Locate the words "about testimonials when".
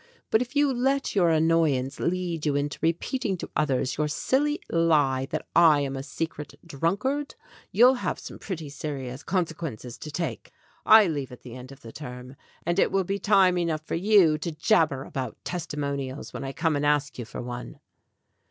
15.03-16.43